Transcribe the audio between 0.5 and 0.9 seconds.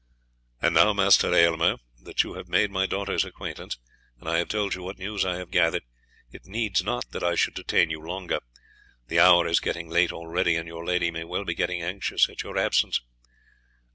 "And